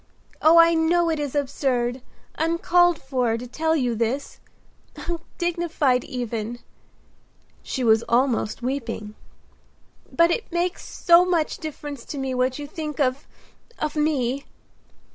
[0.41, 2.01] Oh, I know it is absurd,
[2.33, 4.39] uncalled for, to tell you this;
[4.95, 6.57] undignified even,"
[7.61, 9.13] she was almost weeping,
[10.11, 14.45] "but it makes so much difference to me what you think of—of me."